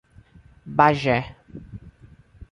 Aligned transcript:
Bagé 0.77 1.17